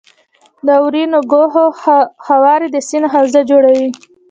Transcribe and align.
د 0.65 0.67
اورینوکو 0.83 1.41
هوارې 2.27 2.67
د 2.71 2.77
سیند 2.87 3.07
حوزه 3.13 3.41
جوړوي. 3.49 3.87